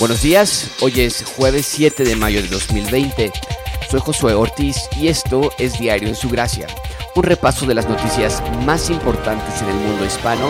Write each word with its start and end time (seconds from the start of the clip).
Buenos 0.00 0.22
días, 0.22 0.70
hoy 0.80 0.98
es 1.02 1.22
jueves 1.36 1.66
7 1.66 2.04
de 2.04 2.16
mayo 2.16 2.40
de 2.40 2.48
2020. 2.48 3.30
Soy 3.90 4.00
Josué 4.00 4.32
Ortiz 4.32 4.88
y 4.98 5.08
esto 5.08 5.52
es 5.58 5.78
Diario 5.78 6.08
en 6.08 6.14
su 6.14 6.30
Gracia, 6.30 6.68
un 7.14 7.22
repaso 7.22 7.66
de 7.66 7.74
las 7.74 7.86
noticias 7.86 8.42
más 8.64 8.88
importantes 8.88 9.60
en 9.60 9.68
el 9.68 9.74
mundo 9.74 10.06
hispano, 10.06 10.48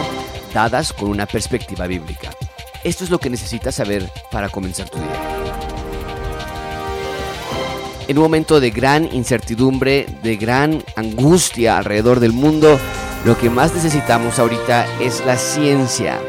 dadas 0.55 0.93
con 0.93 1.11
una 1.11 1.27
perspectiva 1.27 1.89
bíblica. 1.89 2.31
Esto 2.85 3.03
es 3.03 3.11
lo 3.11 3.19
que 3.19 3.29
necesitas 3.29 3.75
saber 3.75 4.09
para 4.31 4.51
comenzar 4.51 4.89
tu 4.89 4.99
día. 4.99 5.21
En 8.07 8.19
un 8.19 8.23
momento 8.23 8.61
de 8.61 8.71
gran 8.71 9.13
incertidumbre, 9.13 10.07
de 10.23 10.37
gran 10.37 10.85
angustia 10.95 11.77
alrededor 11.79 12.21
del 12.21 12.33
mundo, 12.33 12.79
lo 13.25 13.37
que 13.37 13.51
más 13.51 13.75
necesitamos 13.75 14.39
ahorita 14.39 14.87
es 15.01 15.27
la 15.27 15.37
ciencia 15.37 16.21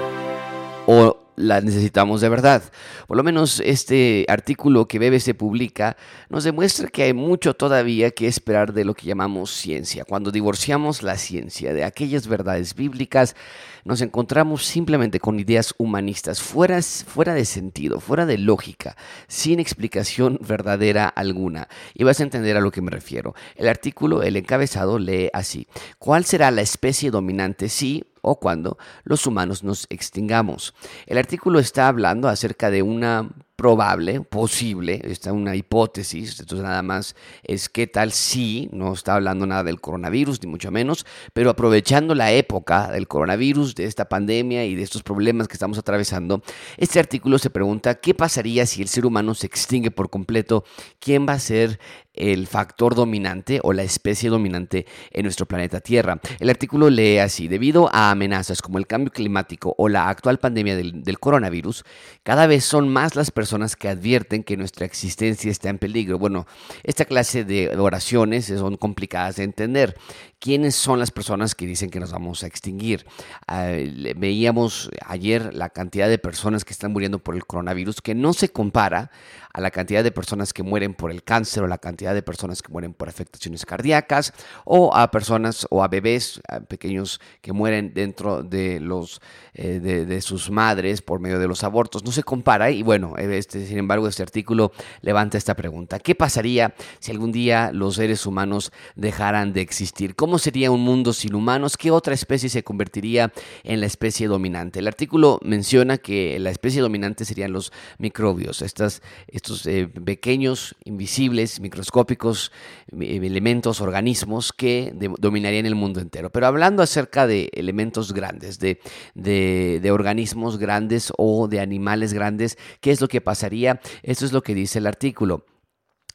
o 0.88 1.21
la 1.36 1.62
necesitamos 1.62 2.22
de 2.22 2.30
verdad. 2.30 2.64
Por 3.08 3.18
lo 3.18 3.24
menos 3.24 3.62
este 3.66 4.26
artículo 4.28 4.88
que 4.88 5.00
BBC 5.00 5.36
publica 5.36 5.98
nos 6.30 6.44
demuestra 6.44 6.88
que 6.88 7.04
hay 7.04 7.14
mucho 7.14 7.54
todavía 7.54 8.12
que 8.12 8.28
esperar 8.28 8.74
de 8.74 8.86
lo 8.86 8.94
que 8.94 9.08
llamamos 9.08 9.52
ciencia. 9.52 10.06
Cuando 10.06 10.32
divorciamos 10.32 11.04
la 11.04 11.18
ciencia 11.18 11.74
de 11.74 11.84
aquellas 11.84 12.28
verdades 12.28 12.76
bíblicas, 12.76 13.36
nos 13.84 14.02
encontramos 14.02 14.66
simplemente 14.66 15.20
con 15.20 15.40
ideas 15.40 15.74
humanistas 15.78 16.42
fuera, 16.42 16.82
fuera 16.82 17.34
de 17.34 17.46
sentido, 17.46 18.00
fuera 18.00 18.26
de 18.26 18.38
lógica, 18.38 18.96
sin 19.28 19.60
explicación 19.60 20.38
verdadera 20.42 21.08
alguna. 21.08 21.68
Y 21.94 22.04
vas 22.04 22.20
a 22.20 22.24
entender 22.24 22.58
a 22.58 22.62
lo 22.62 22.72
que 22.72 22.82
me 22.82 22.92
refiero. 22.92 23.34
El 23.56 23.68
artículo, 23.68 24.22
el 24.22 24.36
encabezado, 24.36 25.00
lee 25.00 25.30
así. 25.34 25.68
¿Cuál 25.98 26.26
será 26.26 26.52
la 26.52 26.62
especie 26.62 27.10
dominante 27.10 27.70
si 27.70 28.04
o 28.22 28.40
cuando 28.40 28.78
los 29.04 29.26
humanos 29.28 29.64
nos 29.64 29.88
extingamos. 29.90 30.74
El 31.06 31.18
artículo 31.18 31.60
está 31.60 31.88
hablando 31.88 32.28
acerca 32.28 32.70
de 32.70 32.82
una 32.82 33.30
probable, 33.62 34.22
posible, 34.22 35.02
está 35.04 35.32
una 35.34 35.56
hipótesis, 35.56 36.40
entonces 36.40 36.66
nada 36.66 36.82
más 36.82 37.16
es 37.44 37.70
qué 37.70 37.86
tal 37.86 38.12
si, 38.12 38.68
no 38.72 38.92
está 38.92 39.14
hablando 39.14 39.46
nada 39.46 39.64
del 39.64 39.80
coronavirus, 39.80 40.42
ni 40.42 40.50
mucho 40.50 40.72
menos, 40.72 41.06
pero 41.34 41.52
aprovechando 41.52 42.16
la 42.16 42.32
época 42.32 42.90
del 42.90 43.08
coronavirus, 43.08 43.76
de 43.76 43.86
esta 43.86 44.10
pandemia 44.10 44.66
y 44.66 44.74
de 44.74 44.82
estos 44.82 45.04
problemas 45.04 45.48
que 45.48 45.54
estamos 45.54 45.78
atravesando, 45.78 46.42
este 46.78 47.00
artículo 47.00 47.38
se 47.38 47.52
pregunta 47.52 47.94
qué 47.94 48.16
pasaría 48.16 48.66
si 48.66 48.82
el 48.82 48.88
ser 48.88 49.06
humano 49.06 49.36
se 49.36 49.46
extingue 49.46 49.92
por 49.92 50.10
completo, 50.10 50.64
quién 51.00 51.28
va 51.30 51.34
a 51.34 51.40
ser 51.40 51.80
el 52.14 52.48
factor 52.48 52.96
dominante 52.96 53.60
o 53.64 53.74
la 53.74 53.84
especie 53.84 54.30
dominante 54.30 54.86
en 55.12 55.24
nuestro 55.24 55.46
planeta 55.46 55.80
Tierra. 55.80 56.20
El 56.40 56.50
artículo 56.50 56.90
lee 56.90 57.20
así, 57.20 57.48
debido 57.48 57.90
a 57.94 58.12
amenazas 58.12 58.62
como 58.62 58.78
el 58.78 58.88
cambio 58.88 59.12
climático 59.12 59.74
o 59.78 59.90
la 59.90 60.10
actual 60.10 60.40
pandemia 60.40 60.76
del, 60.76 61.20
coronavirus, 61.20 61.84
cada 62.24 62.48
vez 62.48 62.64
son 62.64 62.90
más 62.90 63.16
las 63.16 63.32
personas 63.32 63.76
que 63.76 63.90
advierten 63.90 64.44
que 64.44 64.58
nuestra 64.58 64.86
existencia 64.86 65.52
está 65.52 65.70
en 65.70 65.78
peligro. 65.78 66.18
Bueno, 66.18 66.48
esta 66.84 67.06
clase 67.06 67.44
de 67.44 67.70
oraciones 67.78 68.46
son 68.46 68.78
complicadas 68.78 69.38
de 69.38 69.44
entender. 69.44 69.98
¿Quiénes 70.40 70.74
son 70.74 70.98
las 70.98 71.12
personas 71.12 71.54
que 71.54 71.68
dicen 71.68 71.92
que 71.92 72.00
nos 72.00 72.12
vamos 72.12 72.44
a 72.44 72.48
extinguir? 72.48 73.06
Ah, 73.48 73.74
veíamos 74.16 74.90
ayer 75.06 75.54
la 75.54 75.70
cantidad 75.70 76.10
de 76.10 76.18
personas 76.18 76.66
que 76.66 76.74
están 76.74 76.92
muriendo 76.92 77.20
por 77.20 77.36
el 77.36 77.46
coronavirus 77.46 78.02
que 78.02 78.16
no 78.16 78.34
se 78.34 78.50
compara 78.50 79.12
a 79.54 79.62
la 79.62 79.70
cantidad 79.70 80.04
de 80.04 80.12
personas 80.12 80.54
que 80.54 80.64
mueren 80.64 80.96
por 80.96 81.12
el 81.12 81.24
cáncer 81.24 81.62
o 81.62 81.68
la 81.68 81.78
cantidad 81.78 82.01
de 82.10 82.24
personas 82.24 82.62
que 82.62 82.72
mueren 82.72 82.94
por 82.94 83.08
afectaciones 83.08 83.66
cardíacas 83.66 84.34
o 84.66 84.96
a 84.96 85.12
personas 85.12 85.68
o 85.70 85.84
a 85.84 85.88
bebés 85.88 86.42
pequeños 86.68 87.22
que 87.42 87.54
mueren 87.54 87.94
dentro 87.94 88.42
de 88.42 88.80
los 88.80 89.22
eh, 89.54 89.80
de, 89.80 90.22
sus 90.22 90.50
madres 90.50 91.02
por 91.02 91.20
medio 91.20 91.40
de 91.40 91.48
los 91.48 91.64
abortos. 91.64 92.04
No 92.04 92.12
se 92.12 92.24
compara 92.24 92.72
y 92.72 92.84
bueno, 92.84 93.18
este, 93.18 93.66
sin 93.66 93.78
embargo 93.78 94.08
este 94.08 94.24
artículo 94.24 94.72
levanta 95.02 95.38
esta 95.38 95.56
pregunta. 95.56 96.00
¿Qué 96.00 96.16
pasaría 96.16 96.74
si 97.00 97.12
algún 97.12 97.32
día 97.32 97.72
los 97.72 97.96
seres 97.96 98.26
humanos 98.26 98.72
dejaran 98.96 99.54
de 99.54 99.62
existir? 99.62 100.16
¿Cómo 100.16 100.40
sería 100.40 100.72
un 100.72 100.82
mundo 100.82 101.14
sin 101.14 101.36
humanos? 101.36 101.78
¿Qué 101.78 101.92
otra 101.92 102.14
especie 102.14 102.50
se 102.50 102.64
convertiría 102.64 103.32
en 103.64 103.80
la 103.80 103.86
especie 103.86 104.28
dominante? 104.28 104.80
El 104.80 104.88
artículo 104.88 105.40
menciona 105.44 105.98
que 105.98 106.40
la 106.40 106.50
especie 106.50 106.82
dominante 106.82 107.26
serían 107.26 107.52
los 107.52 107.72
microbios, 108.00 108.62
estas 108.62 109.02
estos 109.28 109.66
eh, 109.68 109.88
pequeños, 109.88 110.76
invisibles, 110.86 111.60
microscópicos 111.60 111.91
eh, 111.92 113.20
elementos, 113.24 113.82
organismos 113.82 114.52
que 114.54 114.94
dominarían 115.20 115.66
el 115.66 115.76
mundo 115.76 116.00
entero. 116.00 116.30
Pero 116.32 116.48
hablando 116.48 116.84
acerca 116.84 117.28
de 117.28 117.50
elementos 117.54 118.14
grandes, 118.14 118.60
de, 118.60 118.80
de, 119.16 119.92
organismos 119.92 120.58
grandes 120.58 121.12
o 121.18 121.48
de 121.48 121.60
animales 121.60 122.14
grandes, 122.14 122.58
¿qué 122.80 122.92
es 122.92 123.02
lo 123.02 123.08
que 123.08 123.22
pasaría? 123.22 123.82
Esto 124.04 124.26
es 124.26 124.34
lo 124.34 124.42
que 124.42 124.56
dice 124.56 124.80
el 124.80 124.88
artículo. 124.88 125.46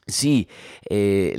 Sí, 0.08 0.46
eh, 0.88 1.34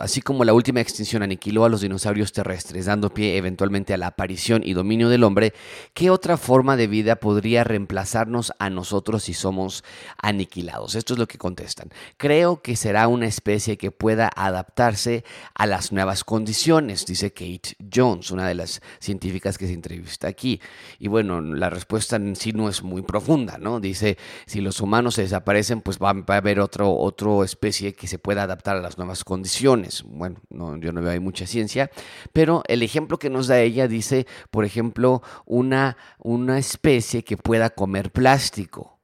así 0.00 0.22
como 0.22 0.42
la 0.42 0.54
última 0.54 0.80
extinción 0.80 1.22
aniquiló 1.22 1.66
a 1.66 1.68
los 1.68 1.82
dinosaurios 1.82 2.32
terrestres, 2.32 2.86
dando 2.86 3.12
pie 3.12 3.36
eventualmente 3.36 3.92
a 3.92 3.98
la 3.98 4.06
aparición 4.06 4.62
y 4.64 4.72
dominio 4.72 5.10
del 5.10 5.22
hombre, 5.22 5.52
¿qué 5.92 6.08
otra 6.08 6.38
forma 6.38 6.78
de 6.78 6.86
vida 6.86 7.16
podría 7.16 7.64
reemplazarnos 7.64 8.54
a 8.58 8.70
nosotros 8.70 9.24
si 9.24 9.34
somos 9.34 9.84
aniquilados? 10.16 10.94
Esto 10.94 11.12
es 11.12 11.18
lo 11.18 11.28
que 11.28 11.36
contestan. 11.36 11.90
Creo 12.16 12.62
que 12.62 12.74
será 12.74 13.06
una 13.06 13.26
especie 13.26 13.76
que 13.76 13.90
pueda 13.90 14.30
adaptarse 14.34 15.22
a 15.52 15.66
las 15.66 15.92
nuevas 15.92 16.24
condiciones, 16.24 17.04
dice 17.04 17.34
Kate 17.34 17.76
Jones, 17.94 18.30
una 18.30 18.48
de 18.48 18.54
las 18.54 18.80
científicas 18.98 19.58
que 19.58 19.66
se 19.66 19.74
entrevista 19.74 20.26
aquí. 20.26 20.58
Y 20.98 21.08
bueno, 21.08 21.42
la 21.42 21.68
respuesta 21.68 22.16
en 22.16 22.34
sí 22.34 22.54
no 22.54 22.70
es 22.70 22.82
muy 22.82 23.02
profunda, 23.02 23.58
¿no? 23.58 23.78
Dice, 23.78 24.16
si 24.46 24.62
los 24.62 24.80
humanos 24.80 25.16
se 25.16 25.22
desaparecen, 25.22 25.82
pues 25.82 25.98
va, 25.98 26.12
a 26.26 26.36
haber 26.38 26.60
otro, 26.60 26.96
otro 26.96 27.44
especie 27.44 27.57
que 27.58 28.06
se 28.06 28.18
pueda 28.18 28.44
adaptar 28.44 28.76
a 28.76 28.80
las 28.80 28.98
nuevas 28.98 29.24
condiciones. 29.24 30.02
Bueno, 30.06 30.40
no, 30.50 30.76
yo 30.76 30.92
no 30.92 31.02
veo 31.02 31.10
ahí 31.10 31.20
mucha 31.20 31.46
ciencia, 31.46 31.90
pero 32.32 32.62
el 32.68 32.82
ejemplo 32.82 33.18
que 33.18 33.30
nos 33.30 33.46
da 33.46 33.60
ella 33.60 33.88
dice, 33.88 34.26
por 34.50 34.64
ejemplo, 34.64 35.22
una, 35.44 35.96
una 36.18 36.58
especie 36.58 37.24
que 37.24 37.36
pueda 37.36 37.70
comer 37.70 38.10
plástico. 38.10 38.98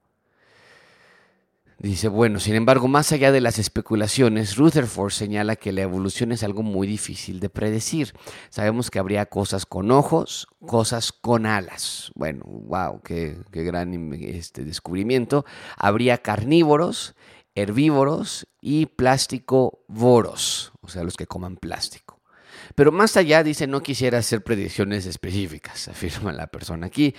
Dice, 1.79 2.09
bueno, 2.09 2.41
sin 2.41 2.55
embargo, 2.55 2.89
más 2.89 3.13
allá 3.13 3.31
de 3.31 3.43
las 3.43 3.59
especulaciones, 3.59 4.57
Rutherford 4.57 5.11
señala 5.11 5.57
que 5.57 5.73
la 5.73 5.83
evolución 5.83 6.33
es 6.33 6.43
algo 6.43 6.63
muy 6.63 6.87
difícil 6.87 7.41
de 7.41 7.51
predecir. 7.51 8.15
Sabemos 8.49 8.91
que 8.91 9.01
habría 9.01 9.27
cosas 9.27 9.67
con 9.67 9.91
ojos, 9.91 10.47
cosas 10.65 11.13
con 11.13 11.45
alas. 11.45 12.11
Bueno, 12.15 12.45
wow, 12.47 13.03
qué, 13.03 13.37
qué 13.51 13.65
gran 13.65 14.15
este, 14.15 14.65
descubrimiento. 14.65 15.45
Habría 15.77 16.19
carnívoros 16.19 17.15
herbívoros 17.55 18.47
y 18.61 18.87
voros, 19.89 20.73
o 20.81 20.89
sea, 20.89 21.05
los 21.05 21.17
que 21.17 21.27
coman 21.27 21.57
plástico. 21.57 22.21
Pero 22.75 22.93
más 22.93 23.17
allá, 23.17 23.43
dice, 23.43 23.67
no 23.67 23.83
quisiera 23.83 24.19
hacer 24.19 24.43
predicciones 24.43 25.07
específicas, 25.07 25.89
afirma 25.89 26.33
la 26.33 26.47
persona 26.47 26.87
aquí. 26.87 27.15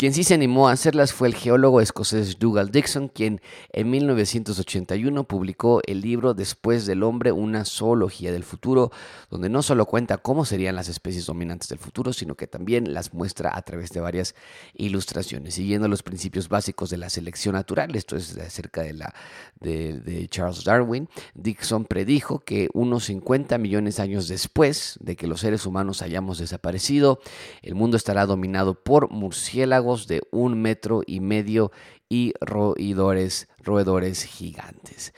Quien 0.00 0.14
sí 0.14 0.22
se 0.22 0.34
animó 0.34 0.68
a 0.68 0.72
hacerlas 0.74 1.12
fue 1.12 1.26
el 1.26 1.34
geólogo 1.34 1.80
escocés 1.80 2.38
Dougal 2.38 2.70
Dixon, 2.70 3.08
quien 3.08 3.40
en 3.72 3.90
1981 3.90 5.24
publicó 5.24 5.80
el 5.88 6.02
libro 6.02 6.34
Después 6.34 6.86
del 6.86 7.02
hombre, 7.02 7.32
una 7.32 7.64
zoología 7.64 8.30
del 8.30 8.44
futuro, 8.44 8.92
donde 9.28 9.48
no 9.48 9.60
solo 9.60 9.86
cuenta 9.86 10.18
cómo 10.18 10.44
serían 10.44 10.76
las 10.76 10.88
especies 10.88 11.26
dominantes 11.26 11.68
del 11.68 11.80
futuro, 11.80 12.12
sino 12.12 12.36
que 12.36 12.46
también 12.46 12.94
las 12.94 13.12
muestra 13.12 13.56
a 13.56 13.62
través 13.62 13.90
de 13.90 13.98
varias 13.98 14.36
ilustraciones, 14.72 15.54
siguiendo 15.54 15.88
los 15.88 16.04
principios 16.04 16.48
básicos 16.48 16.90
de 16.90 16.98
la 16.98 17.10
selección 17.10 17.56
natural. 17.56 17.96
Esto 17.96 18.14
es 18.14 18.38
acerca 18.38 18.82
de, 18.82 18.92
la, 18.92 19.12
de, 19.58 20.28
Charles 20.30 20.62
Darwin. 20.62 21.08
Dixon 21.34 21.86
predijo 21.86 22.38
que 22.38 22.68
unos 22.72 23.06
50 23.06 23.58
millones 23.58 23.96
de 23.96 24.04
años 24.04 24.28
después 24.28 24.96
de 25.00 25.16
que 25.16 25.26
los 25.26 25.40
seres 25.40 25.66
humanos 25.66 26.02
hayamos 26.02 26.38
desaparecido, 26.38 27.18
el 27.62 27.74
mundo 27.74 27.96
estará 27.96 28.26
dominado 28.26 28.74
por 28.74 29.10
murciélagos, 29.10 29.87
de 29.96 30.22
un 30.30 30.60
metro 30.60 31.02
y 31.06 31.20
medio 31.20 31.72
y 32.08 32.34
roedores, 32.40 33.48
roedores 33.62 34.24
gigantes. 34.24 35.14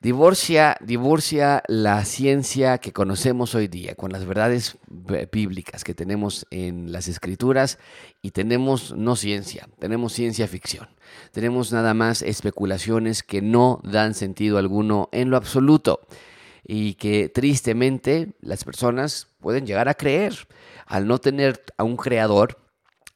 Divorcia, 0.00 0.76
divorcia 0.80 1.62
la 1.68 2.04
ciencia 2.04 2.78
que 2.78 2.92
conocemos 2.92 3.54
hoy 3.54 3.68
día 3.68 3.94
con 3.94 4.10
las 4.10 4.24
verdades 4.24 4.76
bíblicas 5.30 5.84
que 5.84 5.94
tenemos 5.94 6.44
en 6.50 6.90
las 6.90 7.06
escrituras 7.06 7.78
y 8.20 8.32
tenemos 8.32 8.96
no 8.96 9.14
ciencia, 9.14 9.68
tenemos 9.78 10.12
ciencia 10.12 10.48
ficción. 10.48 10.88
Tenemos 11.30 11.72
nada 11.72 11.94
más 11.94 12.22
especulaciones 12.22 13.22
que 13.22 13.42
no 13.42 13.80
dan 13.84 14.14
sentido 14.14 14.58
alguno 14.58 15.08
en 15.12 15.30
lo 15.30 15.36
absoluto 15.36 16.00
y 16.66 16.94
que 16.94 17.28
tristemente 17.28 18.32
las 18.40 18.64
personas 18.64 19.28
pueden 19.40 19.66
llegar 19.66 19.88
a 19.88 19.94
creer 19.94 20.48
al 20.86 21.06
no 21.06 21.18
tener 21.18 21.62
a 21.76 21.84
un 21.84 21.96
creador 21.96 22.61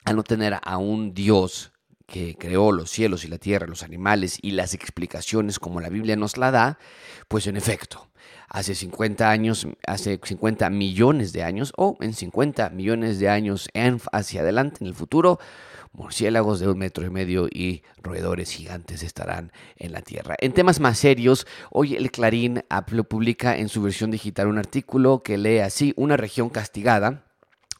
al 0.06 0.16
no 0.16 0.22
tener 0.22 0.58
a 0.62 0.78
un 0.78 1.12
Dios 1.12 1.72
que 2.06 2.36
creó 2.38 2.70
los 2.70 2.90
cielos 2.90 3.24
y 3.24 3.28
la 3.28 3.38
tierra, 3.38 3.66
los 3.66 3.82
animales 3.82 4.38
y 4.40 4.52
las 4.52 4.72
explicaciones 4.72 5.58
como 5.58 5.80
la 5.80 5.88
Biblia 5.88 6.14
nos 6.14 6.36
la 6.36 6.52
da, 6.52 6.78
pues 7.26 7.48
en 7.48 7.56
efecto, 7.56 8.08
hace 8.48 8.76
50 8.76 9.28
años, 9.28 9.66
hace 9.84 10.20
50 10.22 10.70
millones 10.70 11.32
de 11.32 11.42
años 11.42 11.72
o 11.76 11.96
en 12.00 12.14
50 12.14 12.70
millones 12.70 13.18
de 13.18 13.28
años 13.28 13.68
hacia 14.12 14.42
adelante 14.42 14.78
en 14.80 14.86
el 14.86 14.94
futuro, 14.94 15.40
murciélagos 15.92 16.60
de 16.60 16.68
un 16.68 16.78
metro 16.78 17.04
y 17.04 17.10
medio 17.10 17.48
y 17.48 17.82
roedores 18.00 18.52
gigantes 18.52 19.02
estarán 19.02 19.50
en 19.76 19.90
la 19.90 20.02
Tierra. 20.02 20.36
En 20.38 20.52
temas 20.52 20.78
más 20.78 20.98
serios, 20.98 21.48
hoy 21.72 21.96
el 21.96 22.12
Clarín 22.12 22.62
publica 23.08 23.56
en 23.56 23.68
su 23.68 23.82
versión 23.82 24.12
digital 24.12 24.46
un 24.46 24.58
artículo 24.58 25.24
que 25.24 25.36
lee 25.36 25.58
así, 25.58 25.94
una 25.96 26.16
región 26.16 26.48
castigada 26.48 27.25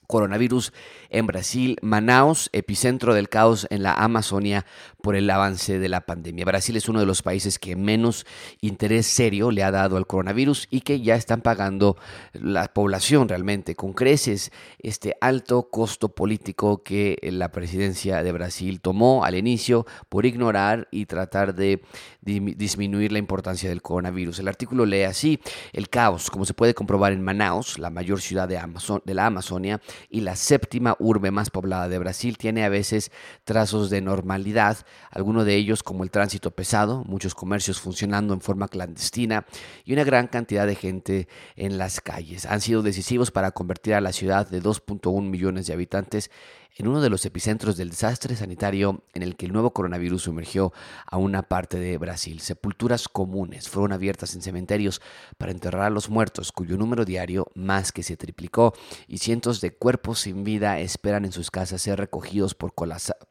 coronavirus 0.07 0.73
en 1.11 1.27
Brasil, 1.27 1.79
Manaus, 1.83 2.49
epicentro 2.53 3.15
del 3.15 3.29
caos 3.29 3.67
en 3.71 3.83
la 3.83 3.95
Amazonia 3.95 4.65
por 5.07 5.15
el 5.15 5.31
avance 5.31 5.79
de 5.79 5.89
la 5.89 6.01
pandemia. 6.01 6.45
Brasil 6.45 6.77
es 6.77 6.89
uno 6.89 6.99
de 6.99 7.07
los 7.07 7.23
países 7.23 7.61
que 7.61 7.77
menos 7.77 8.27
interés 8.61 9.07
serio 9.07 9.53
le 9.53 9.63
ha 9.63 9.71
dado 9.71 9.97
al 9.97 10.09
coronavirus 10.09 10.67
y 10.69 10.81
que 10.81 11.01
ya 11.01 11.15
están 11.15 11.43
pagando 11.43 11.97
la 12.33 12.67
población 12.75 13.29
realmente 13.29 13.77
con 13.77 13.93
creces 13.93 14.51
este 14.81 15.15
alto 15.21 15.69
costo 15.71 16.09
político 16.09 16.83
que 16.83 17.19
la 17.23 17.53
presidencia 17.53 18.25
de 18.25 18.33
Brasil 18.33 18.81
tomó 18.81 19.25
al 19.25 19.37
inicio 19.37 19.87
por 20.09 20.27
ignorar 20.27 20.89
y 20.91 21.07
tratar 21.07 21.55
de 21.55 21.85
disminuir 22.21 23.13
la 23.13 23.21
importancia 23.21 23.69
del 23.69 23.83
coronavirus. 23.83 24.41
El 24.41 24.49
artículo 24.49 24.87
lee 24.87 25.05
así, 25.05 25.39
el 25.73 25.89
caos, 25.89 26.31
como 26.33 26.45
se 26.45 26.55
puede 26.55 26.75
comprobar 26.75 27.13
en 27.13 27.23
Manaus, 27.23 27.79
la 27.79 27.91
mayor 27.91 28.21
ciudad 28.21 28.49
de, 28.49 28.61
de 29.05 29.15
la 29.15 29.27
Amazonia 29.27 29.81
y 30.11 30.23
la 30.23 30.35
séptima 30.35 30.97
urbe 30.99 31.31
más 31.31 31.51
poblada 31.51 31.89
de 31.89 32.01
Brasil, 32.01 32.37
tiene 32.37 32.65
a 32.65 32.69
veces 32.69 33.13
trazos 33.45 33.89
de 33.89 34.01
normalidad, 34.01 34.79
algunos 35.11 35.45
de 35.45 35.55
ellos 35.55 35.83
como 35.83 36.05
el 36.05 36.11
tránsito 36.11 36.51
pesado, 36.51 37.05
muchos 37.05 37.35
comercios 37.35 37.81
funcionando 37.81 38.35
en 38.35 38.41
forma 38.41 38.69
clandestina 38.69 39.47
y 39.85 39.93
una 39.93 40.05
gran 40.05 40.27
cantidad 40.29 40.67
de 40.67 40.75
gente 40.75 41.29
en 41.57 41.79
las 41.79 42.01
calles. 42.01 42.47
Han 42.47 42.61
sido 42.61 42.83
decisivos 42.83 43.31
para 43.31 43.53
convertir 43.53 43.95
a 43.95 44.01
la 44.01 44.13
ciudad 44.13 44.49
de 44.49 44.63
2.1 44.63 45.23
millones 45.23 45.67
de 45.67 45.73
habitantes 45.73 46.31
en 46.79 46.89
uno 46.89 47.01
de 47.01 47.09
los 47.09 47.25
epicentros 47.25 47.77
del 47.77 47.91
desastre 47.91 48.37
sanitario 48.37 49.03
en 49.15 49.23
el 49.23 49.37
que 49.37 49.47
el 49.47 49.53
nuevo 49.53 49.73
coronavirus 49.73 50.23
sumergió 50.23 50.73
a 51.07 51.17
una 51.17 51.43
parte 51.43 51.79
de 51.79 51.97
Brasil. 51.97 52.41
Sepulturas 52.41 53.09
comunes 53.09 53.69
fueron 53.69 53.93
abiertas 53.93 54.35
en 54.35 54.43
cementerios 54.43 55.01
para 55.39 55.53
enterrar 55.53 55.83
a 55.83 55.91
los 55.91 56.11
muertos, 56.11 56.53
cuyo 56.53 56.77
número 56.77 57.07
diario 57.07 57.47
más 57.55 57.93
que 57.93 58.03
se 58.03 58.17
triplicó, 58.17 58.75
y 59.09 59.19
cientos 59.19 59.61
de 59.63 59.75
cuerpos 59.75 60.21
sin 60.21 60.45
vida 60.45 60.79
esperan 60.79 61.25
en 61.25 61.33
sus 61.33 61.51
casas 61.51 61.81
ser 61.81 61.99
recogidos 61.99 62.55
por, 62.55 62.75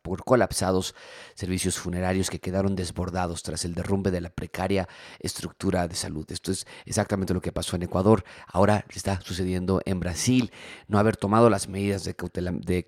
por 0.01 0.23
colapsados 0.23 0.95
servicios 1.35 1.77
funerarios 1.77 2.31
que 2.31 2.39
quedaron 2.39 2.75
desbordados 2.75 3.43
tras 3.43 3.63
el 3.63 3.75
derrumbe 3.75 4.09
de 4.09 4.21
la 4.21 4.29
precaria 4.29 4.89
estructura 5.19 5.87
de 5.87 5.95
salud. 5.95 6.25
Esto 6.29 6.51
es 6.51 6.65
exactamente 6.85 7.33
lo 7.33 7.41
que 7.41 7.51
pasó 7.51 7.75
en 7.75 7.83
Ecuador, 7.83 8.23
ahora 8.47 8.85
está 8.89 9.21
sucediendo 9.21 9.81
en 9.85 9.99
Brasil. 9.99 10.51
No 10.87 10.97
haber 10.97 11.15
tomado 11.15 11.49
las 11.51 11.67
medidas 11.67 12.03
de, 12.03 12.15
cautela, 12.15 12.51
de 12.51 12.85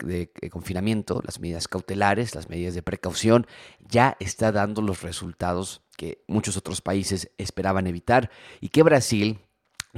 confinamiento, 0.49 1.21
las 1.25 1.39
medidas 1.39 1.67
cautelares, 1.67 2.35
las 2.35 2.49
medidas 2.49 2.75
de 2.75 2.83
precaución, 2.83 3.47
ya 3.79 4.17
está 4.19 4.51
dando 4.51 4.81
los 4.81 5.01
resultados 5.01 5.81
que 5.97 6.23
muchos 6.27 6.57
otros 6.57 6.81
países 6.81 7.31
esperaban 7.37 7.87
evitar. 7.87 8.29
Y 8.61 8.69
que 8.69 8.83
Brasil 8.83 9.39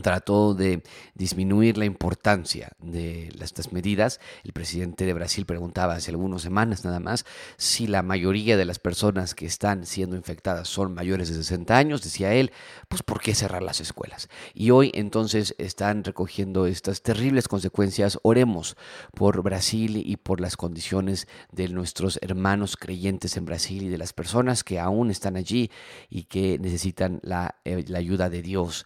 trató 0.02 0.54
de 0.54 0.84
disminuir 1.16 1.78
la 1.78 1.86
importancia 1.86 2.72
de 2.80 3.30
estas 3.42 3.72
medidas. 3.72 4.20
El 4.44 4.54
presidente 4.54 5.06
de 5.06 5.14
Brasil 5.14 5.46
preguntaba 5.46 5.96
hace 5.96 6.12
algunas 6.12 6.42
semanas 6.42 6.84
nada 6.86 7.00
más 7.00 7.26
si 7.58 7.88
la 7.88 8.04
mayoría 8.04 8.58
de 8.58 8.66
las 8.66 8.80
personas 8.80 9.36
que 9.36 9.46
están 9.46 9.86
siendo 9.86 10.16
infectadas 10.16 10.68
son 10.68 10.94
mayores 10.94 11.30
de 11.30 11.36
60 11.36 11.78
años, 11.78 12.04
decía 12.04 12.34
él, 12.34 12.52
pues 12.88 13.04
¿por 13.04 13.22
qué 13.22 13.36
cerrar 13.36 13.64
las 13.64 13.82
escuelas? 13.82 14.30
Y 14.54 14.72
hoy 14.72 14.92
entonces 14.94 15.56
están 15.58 16.04
recogiendo 16.04 16.66
estas 16.66 17.02
terribles 17.02 17.48
consecuencias. 17.48 18.20
Oremos 18.24 18.76
por 19.16 19.42
Brasil 19.42 20.02
y 20.06 20.18
por 20.18 20.42
las 20.42 20.58
condiciones 20.58 21.28
de 21.52 21.70
nuestros 21.70 22.20
hermanos 22.22 22.78
creyentes 22.78 23.38
en 23.38 23.46
Brasil 23.46 23.84
y 23.84 23.90
de 23.90 23.98
las 23.98 24.14
personas 24.14 24.64
que 24.64 24.80
aún 24.80 25.12
están 25.12 25.36
allí 25.36 25.72
y 26.10 26.24
que 26.24 26.58
necesitan 26.60 27.20
la, 27.24 27.56
eh, 27.66 27.86
la 27.88 28.00
ayuda 28.00 28.30
de 28.30 28.42
Dios 28.42 28.86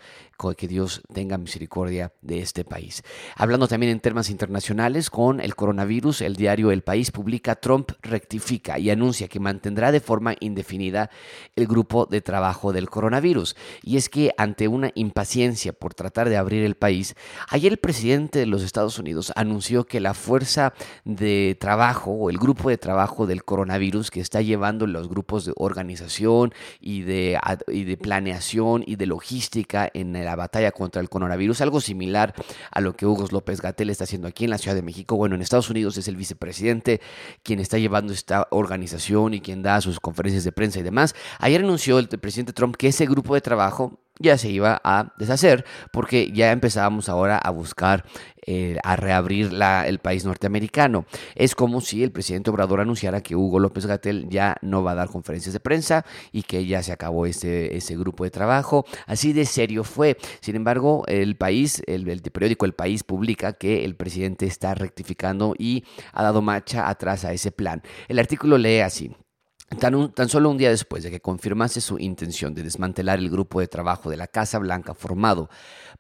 que 0.58 0.68
Dios 0.68 1.02
tenga 1.14 1.38
misericordia 1.38 2.12
de 2.22 2.40
este 2.40 2.66
país. 2.66 3.04
Hablando 3.36 3.68
también 3.68 3.94
en 3.94 4.02
temas 4.02 4.30
internacionales, 4.30 5.10
con 5.10 5.40
el 5.40 5.56
coronavirus, 5.56 6.22
el 6.22 6.36
diario 6.36 6.72
El 6.72 6.82
País 6.82 7.12
publica 7.12 7.56
Trump 7.56 7.92
rectifica 8.02 8.78
y 8.78 8.90
anuncia 8.90 9.30
que 9.30 9.40
mantendrá 9.40 9.92
de 9.92 10.02
forma 10.02 10.36
indefinida 10.42 11.10
el 11.56 11.68
grupo 11.68 12.06
de 12.06 12.22
trabajo 12.22 12.74
del 12.74 12.90
coronavirus. 12.90 13.56
Y 13.84 13.96
es 13.96 14.10
que 14.10 14.34
ante 14.38 14.68
una 14.68 14.92
impaciencia 14.96 15.72
por 15.72 15.94
tratar 15.94 16.28
de 16.28 16.38
abrir 16.38 16.64
el 16.64 16.76
país, 16.76 17.16
ayer 17.50 17.72
el 17.72 17.78
presidente 17.78 18.40
de 18.40 18.46
los 18.46 18.64
Estados 18.64 19.00
Unidos 19.00 19.32
anunció 19.36 19.86
que 19.86 20.02
la 20.02 20.14
fuerza 20.14 20.74
de 21.06 21.56
trabajo 21.60 22.12
o 22.12 22.30
el 22.30 22.38
grupo 22.38 22.70
de 22.70 22.78
trabajo 22.78 23.28
del 23.28 23.46
coronavirus 23.46 24.12
que 24.12 24.20
está 24.20 24.42
llevando 24.42 24.88
los 24.88 25.08
grupos 25.08 25.46
de 25.46 25.54
organización 25.56 26.54
y 26.82 27.02
de, 27.02 27.40
y 27.68 27.86
de 27.86 27.98
planeación 27.98 28.84
y 28.86 28.98
de 28.98 29.06
logística 29.06 29.90
en 29.94 30.12
el 30.24 30.36
batalla 30.36 30.72
contra 30.72 31.02
el 31.02 31.10
coronavirus, 31.10 31.62
algo 31.62 31.82
similar 31.82 32.34
a 32.72 32.82
lo 32.82 32.96
que 32.96 33.06
Hugo 33.06 33.28
López 33.32 33.62
Gatel 33.62 33.90
está 33.90 34.04
haciendo 34.04 34.28
aquí 34.28 34.46
en 34.46 34.50
la 34.50 34.58
Ciudad 34.58 34.76
de 34.76 34.82
México. 34.82 35.16
Bueno, 35.16 35.36
en 35.36 35.42
Estados 35.42 35.70
Unidos 35.70 35.98
es 35.98 36.08
el 36.08 36.16
vicepresidente 36.16 37.02
quien 37.44 37.60
está 37.60 37.78
llevando 37.78 38.14
esta 38.14 38.48
organización 38.52 39.34
y 39.34 39.42
quien 39.42 39.62
da 39.62 39.82
sus 39.82 40.00
conferencias 40.00 40.44
de 40.44 40.52
prensa 40.52 40.80
y 40.80 40.84
demás. 40.84 41.16
Ayer 41.40 41.62
anunció 41.62 42.00
el 42.00 42.08
presidente 42.08 42.54
Trump 42.54 42.76
que 42.76 42.88
ese 42.88 43.06
grupo 43.06 43.36
de 43.36 43.42
trabajo 43.42 44.03
ya 44.20 44.38
se 44.38 44.50
iba 44.50 44.80
a 44.84 45.14
deshacer 45.18 45.66
porque 45.92 46.32
ya 46.32 46.52
empezábamos 46.52 47.10
ahora 47.10 47.38
a 47.38 47.50
buscar 47.50 48.06
eh, 48.46 48.78
a 48.84 48.96
reabrir 48.96 49.54
la, 49.54 49.88
el 49.88 50.00
país 50.00 50.26
norteamericano. 50.26 51.06
Es 51.36 51.56
como 51.56 51.82
si 51.82 52.04
el 52.04 52.12
presidente 52.12 52.50
Obrador 52.50 52.82
anunciara 52.82 53.22
que 53.22 53.36
Hugo 53.36 53.60
López 53.60 53.86
Gatel 53.86 54.28
ya 54.30 54.58
no 54.62 54.84
va 54.84 54.92
a 54.92 54.96
dar 54.96 55.10
conferencias 55.10 55.54
de 55.54 55.60
prensa 55.60 56.06
y 56.32 56.44
que 56.44 56.66
ya 56.66 56.84
se 56.84 56.92
acabó 56.92 57.26
ese, 57.26 57.76
ese 57.76 57.96
grupo 57.98 58.24
de 58.24 58.32
trabajo. 58.32 58.86
Así 59.08 59.34
de 59.34 59.46
serio 59.46 59.84
fue. 59.84 60.18
Sin 60.42 60.56
embargo, 60.56 61.04
el 61.08 61.38
país, 61.38 61.82
el, 61.88 62.08
el 62.10 62.22
periódico 62.22 62.66
El 62.66 62.74
País 62.74 63.04
publica 63.04 63.54
que 63.54 63.86
el 63.86 63.96
presidente 63.96 64.46
está 64.46 64.76
rectificando 64.76 65.56
y 65.58 65.86
ha 66.12 66.24
dado 66.24 66.42
marcha 66.42 66.90
atrás 66.90 67.26
a 67.26 67.34
ese 67.34 67.52
plan. 67.52 67.82
El 68.08 68.20
artículo 68.20 68.58
lee 68.58 68.80
así. 68.80 69.16
Tan, 69.80 70.30
solo 70.30 70.50
un 70.50 70.58
día 70.58 70.70
después 70.70 71.04
de 71.04 71.12
que 71.12 71.20
confirmase 71.20 71.82
su 71.82 72.00
intención 72.00 72.54
de 72.54 72.64
desmantelar 72.64 73.20
el 73.20 73.30
grupo 73.30 73.60
de 73.60 73.68
trabajo 73.68 74.10
de 74.10 74.18
la 74.18 74.28
Casa 74.28 74.60
Blanca 74.60 74.94
formado 74.94 75.50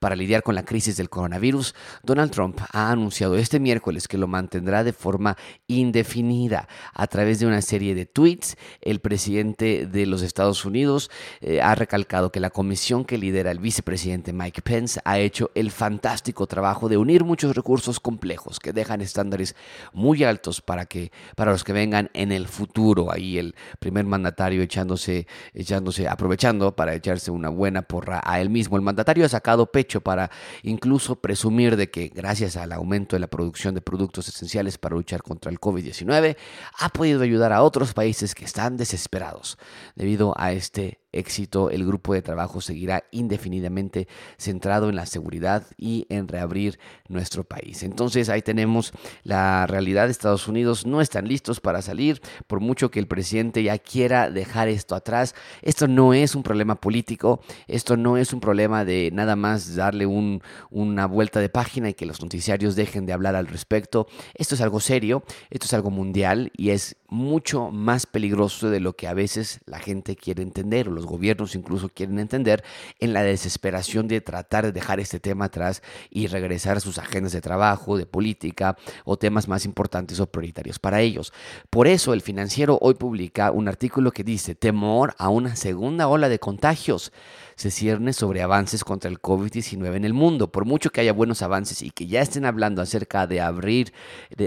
para 0.04 0.18
lidiar 0.18 0.44
con 0.44 0.54
la 0.54 0.66
crisis 0.66 0.98
del 0.98 1.10
coronavirus, 1.10 1.74
Donald 2.04 2.30
Trump 2.30 2.60
ha 2.74 2.92
anunciado 2.92 3.38
este 3.38 3.58
miércoles 3.58 4.10
que 4.10 4.18
lo 4.18 4.28
mantendrá 4.28 4.84
de 4.84 4.92
forma 4.92 5.38
indefinida 5.66 6.68
a 6.94 7.08
través 7.08 7.40
de 7.40 7.46
una 7.46 7.62
serie 7.62 7.96
de 7.96 8.06
tweets. 8.06 8.58
El 8.82 9.00
presidente 9.00 9.88
de 9.88 10.06
los 10.06 10.22
Estados 10.22 10.66
Unidos 10.66 11.10
eh, 11.40 11.62
ha 11.62 11.74
recalcado 11.74 12.34
que 12.34 12.42
la 12.42 12.50
comisión 12.50 13.06
que 13.06 13.18
lidera 13.18 13.50
el 13.50 13.60
vicepresidente 13.60 14.34
Mike 14.34 14.62
Pence 14.62 15.00
ha 15.06 15.20
hecho 15.20 15.52
el 15.56 15.72
fantástico 15.72 16.48
trabajo 16.48 16.90
de 16.90 16.98
unir 16.98 17.24
muchos 17.24 17.56
recursos 17.56 18.02
complejos 18.02 18.60
que 18.60 18.74
dejan 18.74 19.00
estándares 19.00 19.56
muy 19.94 20.26
altos 20.26 20.60
para 20.60 20.86
que 20.86 21.14
para 21.38 21.54
los 21.54 21.64
que 21.64 21.72
vengan 21.72 22.10
en 22.14 22.34
el 22.34 22.50
futuro. 22.50 23.10
Ahí 23.10 23.38
el 23.38 23.56
primer 23.80 24.04
mandatario 24.04 24.64
echándose, 24.64 25.28
echándose, 25.54 26.10
aprovechando 26.10 26.76
para 26.76 26.94
echarse 26.94 27.32
una 27.32 27.48
buena 27.48 27.84
porra 27.84 28.22
a 28.22 28.42
él 28.42 28.50
mismo. 28.50 28.76
El 28.76 28.84
mandatario 28.84 29.26
ha 29.26 29.30
sacado 29.30 29.68
pecho 29.68 29.93
para 30.02 30.32
incluso 30.64 31.16
presumir 31.16 31.76
de 31.76 31.90
que 31.90 32.08
gracias 32.08 32.58
al 32.58 32.72
aumento 32.72 33.16
de 33.16 33.20
la 33.20 33.28
producción 33.28 33.76
de 33.76 33.82
productos 33.82 34.28
esenciales 34.28 34.78
para 34.78 34.96
luchar 34.96 35.22
contra 35.22 35.52
el 35.52 35.60
COVID-19, 35.60 36.38
ha 36.80 36.90
podido 36.90 37.22
ayudar 37.22 37.54
a 37.54 37.64
otros 37.64 37.94
países 37.94 38.36
que 38.36 38.46
están 38.46 38.78
desesperados 38.78 39.58
debido 39.96 40.34
a 40.38 40.52
este 40.54 41.03
éxito, 41.14 41.70
el 41.70 41.86
grupo 41.86 42.14
de 42.14 42.22
trabajo 42.22 42.60
seguirá 42.60 43.06
indefinidamente 43.12 44.08
centrado 44.38 44.90
en 44.90 44.96
la 44.96 45.06
seguridad 45.06 45.66
y 45.78 46.06
en 46.10 46.28
reabrir 46.28 46.80
nuestro 47.08 47.44
país. 47.44 47.84
Entonces 47.84 48.30
ahí 48.30 48.42
tenemos 48.42 48.92
la 49.24 49.66
realidad. 49.68 50.10
Estados 50.10 50.48
Unidos 50.48 50.86
no 50.86 51.02
están 51.02 51.28
listos 51.28 51.60
para 51.60 51.82
salir, 51.82 52.22
por 52.48 52.60
mucho 52.60 52.92
que 52.92 53.00
el 53.00 53.08
presidente 53.08 53.64
ya 53.64 53.78
quiera 53.78 54.30
dejar 54.30 54.68
esto 54.68 54.96
atrás. 54.96 55.36
Esto 55.62 55.88
no 55.88 56.14
es 56.14 56.36
un 56.36 56.44
problema 56.44 56.76
político, 56.76 57.42
esto 57.68 57.96
no 57.96 58.18
es 58.18 58.34
un 58.34 58.40
problema 58.40 58.84
de 58.84 59.12
nada 59.14 59.36
más 59.36 59.76
darle 59.76 60.06
un, 60.06 60.42
una 60.70 61.06
vuelta 61.06 61.40
de 61.40 61.50
página 61.50 61.90
y 61.90 61.94
que 61.94 62.06
los 62.06 62.22
noticiarios 62.22 62.76
dejen 62.76 63.06
de 63.06 63.14
hablar 63.14 63.36
al 63.36 63.48
respecto. 63.48 64.08
Esto 64.34 64.56
es 64.56 64.62
algo 64.62 64.80
serio, 64.80 65.24
esto 65.50 65.66
es 65.66 65.74
algo 65.74 65.92
mundial 65.92 66.52
y 66.58 66.72
es 66.72 66.98
mucho 67.10 67.70
más 67.70 68.08
peligroso 68.08 68.70
de 68.70 68.80
lo 68.80 68.96
que 68.96 69.08
a 69.08 69.14
veces 69.14 69.60
la 69.66 69.80
gente 69.80 70.16
quiere 70.16 70.42
entender 70.42 70.90
o 70.90 70.92
gobiernos 71.06 71.56
incluso 71.56 71.90
quieren 71.90 72.20
entender 72.20 72.64
en 73.00 73.14
la 73.14 73.24
desesperación 73.24 74.08
de 74.08 74.22
tratar 74.22 74.66
de 74.66 74.72
dejar 74.72 75.00
este 75.00 75.20
tema 75.20 75.46
atrás 75.46 75.82
y 76.10 76.28
regresar 76.28 76.78
a 76.78 76.80
sus 76.80 76.98
agendas 76.98 77.32
de 77.34 77.42
trabajo, 77.42 77.98
de 77.98 78.06
política 78.06 78.78
o 79.06 79.18
temas 79.18 79.48
más 79.48 79.66
importantes 79.66 80.20
o 80.20 80.28
prioritarios 80.28 80.80
para 80.80 81.02
ellos. 81.02 81.34
Por 81.70 81.88
eso 81.88 82.14
el 82.14 82.22
financiero 82.22 82.78
hoy 82.82 82.96
publica 82.96 83.52
un 83.52 83.68
artículo 83.68 84.12
que 84.12 84.24
dice 84.24 84.56
temor 84.56 85.16
a 85.18 85.30
una 85.30 85.56
segunda 85.56 86.08
ola 86.08 86.30
de 86.30 86.40
contagios. 86.40 87.12
Se 87.56 87.72
cierne 87.72 88.14
sobre 88.14 88.42
avances 88.42 88.84
contra 88.84 89.10
el 89.10 89.22
COVID-19 89.22 89.96
en 89.96 90.06
el 90.06 90.14
mundo. 90.14 90.52
Por 90.52 90.66
mucho 90.66 90.92
que 90.92 91.02
haya 91.02 91.14
buenos 91.14 91.42
avances 91.42 91.82
y 91.82 91.92
que 91.92 92.08
ya 92.08 92.22
estén 92.22 92.46
hablando 92.46 92.82
acerca 92.82 93.28
de 93.28 93.42
abrir 93.42 93.94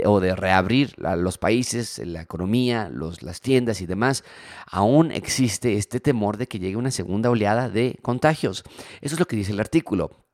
o 0.05 0.21
de 0.21 0.35
reabrir 0.35 0.95
los 0.99 1.39
países, 1.39 1.99
la 2.05 2.23
economía, 2.23 2.89
los, 2.93 3.23
las 3.23 3.41
tiendas 3.41 3.81
y 3.81 3.87
demás, 3.87 4.25
aún 4.67 5.11
existe 5.13 5.77
este 5.77 6.01
temor 6.01 6.37
de 6.37 6.49
que 6.49 6.59
llegue 6.59 6.77
una 6.77 6.91
segunda 6.91 7.31
oleada 7.31 7.69
de 7.69 7.99
contagios. 8.03 8.65
Eso 9.01 9.15
es 9.15 9.21
lo 9.21 9.27
que 9.27 9.37
dice 9.37 9.53
el 9.53 9.61
artículo. 9.61 10.26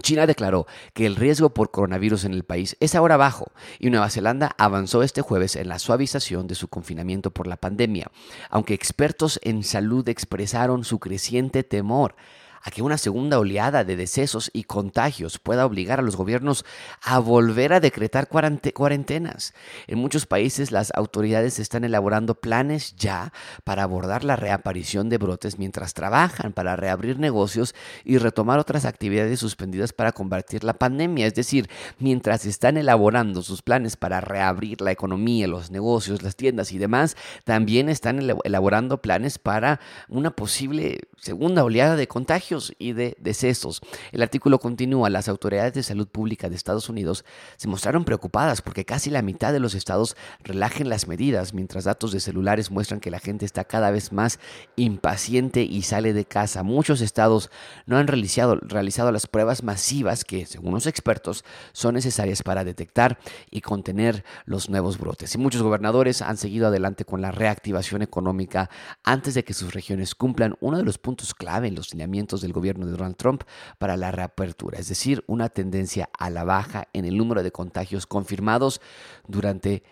China 0.00 0.26
declaró 0.26 0.66
que 0.94 1.06
el 1.06 1.16
riesgo 1.16 1.50
por 1.50 1.70
coronavirus 1.70 2.24
en 2.24 2.34
el 2.34 2.44
país 2.44 2.76
es 2.80 2.94
ahora 2.94 3.16
bajo 3.16 3.52
y 3.78 3.90
Nueva 3.90 4.10
Zelanda 4.10 4.54
avanzó 4.58 5.02
este 5.02 5.22
jueves 5.22 5.56
en 5.56 5.68
la 5.68 5.78
suavización 5.78 6.46
de 6.46 6.54
su 6.54 6.68
confinamiento 6.68 7.30
por 7.30 7.46
la 7.46 7.56
pandemia, 7.56 8.10
aunque 8.50 8.74
expertos 8.74 9.40
en 9.42 9.62
salud 9.62 10.08
expresaron 10.08 10.84
su 10.84 10.98
creciente 10.98 11.62
temor 11.62 12.16
a 12.62 12.70
que 12.70 12.82
una 12.82 12.98
segunda 12.98 13.38
oleada 13.38 13.84
de 13.84 13.96
decesos 13.96 14.50
y 14.52 14.64
contagios 14.64 15.38
pueda 15.38 15.66
obligar 15.66 15.98
a 15.98 16.02
los 16.02 16.16
gobiernos 16.16 16.64
a 17.02 17.18
volver 17.18 17.72
a 17.72 17.80
decretar 17.80 18.28
cuarentenas. 18.28 19.54
En 19.86 19.98
muchos 19.98 20.26
países 20.26 20.72
las 20.72 20.92
autoridades 20.94 21.58
están 21.58 21.84
elaborando 21.84 22.34
planes 22.34 22.96
ya 22.96 23.32
para 23.64 23.82
abordar 23.82 24.24
la 24.24 24.36
reaparición 24.36 25.08
de 25.08 25.18
brotes 25.18 25.58
mientras 25.58 25.94
trabajan 25.94 26.52
para 26.52 26.76
reabrir 26.76 27.18
negocios 27.18 27.74
y 28.04 28.18
retomar 28.18 28.58
otras 28.58 28.84
actividades 28.84 29.40
suspendidas 29.40 29.92
para 29.92 30.12
combatir 30.12 30.64
la 30.64 30.74
pandemia. 30.74 31.26
Es 31.26 31.34
decir, 31.34 31.68
mientras 31.98 32.46
están 32.46 32.76
elaborando 32.76 33.42
sus 33.42 33.62
planes 33.62 33.96
para 33.96 34.20
reabrir 34.20 34.80
la 34.80 34.92
economía, 34.92 35.46
los 35.46 35.70
negocios, 35.70 36.22
las 36.22 36.36
tiendas 36.36 36.72
y 36.72 36.78
demás, 36.78 37.16
también 37.44 37.88
están 37.88 38.18
elaborando 38.44 39.00
planes 39.02 39.38
para 39.38 39.80
una 40.08 40.30
posible 40.30 41.00
segunda 41.16 41.64
oleada 41.64 41.96
de 41.96 42.08
contagios 42.08 42.47
y 42.78 42.92
de 42.92 43.16
decesos. 43.20 43.80
El 44.10 44.22
artículo 44.22 44.58
continúa, 44.58 45.10
las 45.10 45.28
autoridades 45.28 45.74
de 45.74 45.82
salud 45.82 46.08
pública 46.08 46.48
de 46.48 46.56
Estados 46.56 46.88
Unidos 46.88 47.24
se 47.56 47.68
mostraron 47.68 48.04
preocupadas 48.04 48.62
porque 48.62 48.84
casi 48.84 49.10
la 49.10 49.22
mitad 49.22 49.52
de 49.52 49.60
los 49.60 49.74
estados 49.74 50.16
relajen 50.42 50.88
las 50.88 51.08
medidas, 51.08 51.52
mientras 51.52 51.84
datos 51.84 52.12
de 52.12 52.20
celulares 52.20 52.70
muestran 52.70 53.00
que 53.00 53.10
la 53.10 53.18
gente 53.18 53.44
está 53.44 53.64
cada 53.64 53.90
vez 53.90 54.12
más 54.12 54.40
impaciente 54.76 55.62
y 55.62 55.82
sale 55.82 56.12
de 56.12 56.24
casa. 56.24 56.62
Muchos 56.62 57.02
estados 57.02 57.50
no 57.86 57.98
han 57.98 58.06
realizado, 58.06 58.56
realizado 58.56 59.12
las 59.12 59.26
pruebas 59.26 59.62
masivas 59.62 60.24
que, 60.24 60.46
según 60.46 60.72
los 60.72 60.86
expertos, 60.86 61.44
son 61.72 61.94
necesarias 61.94 62.42
para 62.42 62.64
detectar 62.64 63.18
y 63.50 63.60
contener 63.60 64.24
los 64.46 64.70
nuevos 64.70 64.98
brotes. 64.98 65.34
Y 65.34 65.38
muchos 65.38 65.62
gobernadores 65.62 66.22
han 66.22 66.38
seguido 66.38 66.68
adelante 66.68 67.04
con 67.04 67.20
la 67.20 67.30
reactivación 67.30 68.00
económica 68.00 68.70
antes 69.04 69.34
de 69.34 69.44
que 69.44 69.54
sus 69.54 69.74
regiones 69.74 70.14
cumplan 70.14 70.56
uno 70.60 70.78
de 70.78 70.84
los 70.84 70.98
puntos 70.98 71.34
clave 71.34 71.68
en 71.68 71.74
los 71.74 71.92
lineamientos 71.92 72.37
del 72.40 72.52
gobierno 72.52 72.86
de 72.86 72.92
Donald 72.92 73.16
Trump 73.16 73.42
para 73.78 73.96
la 73.96 74.10
reapertura, 74.10 74.78
es 74.78 74.88
decir, 74.88 75.24
una 75.26 75.48
tendencia 75.48 76.08
a 76.18 76.30
la 76.30 76.44
baja 76.44 76.88
en 76.92 77.04
el 77.04 77.16
número 77.16 77.42
de 77.42 77.52
contagios 77.52 78.06
confirmados 78.06 78.80
durante 79.26 79.82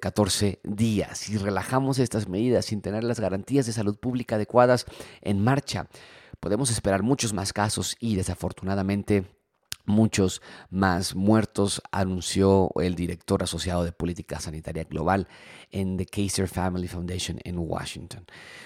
14 0.00 0.46
eh, 0.46 0.60
días. 0.64 1.18
Si 1.18 1.36
relajamos 1.36 1.98
estas 1.98 2.28
medidas 2.28 2.66
sin 2.66 2.82
tener 2.82 3.04
las 3.04 3.20
garantías 3.20 3.66
de 3.66 3.72
salud 3.72 3.96
pública 3.96 4.36
adecuadas 4.36 4.86
en 5.22 5.42
marcha, 5.42 5.88
podemos 6.40 6.70
esperar 6.70 7.02
muchos 7.02 7.32
más 7.32 7.52
casos 7.52 7.96
y 8.00 8.16
desafortunadamente 8.16 9.39
muchos 9.90 10.40
más 10.70 11.14
muertos, 11.14 11.82
anunció 11.92 12.70
el 12.80 12.94
director 12.94 13.42
asociado 13.42 13.84
de 13.84 13.92
política 13.92 14.40
sanitaria 14.40 14.84
global 14.84 15.28
en 15.70 15.96
The 15.96 16.06
Kaiser 16.06 16.48
Family 16.48 16.88
Foundation 16.88 17.38
en 17.44 17.58
Washington. 17.58 18.24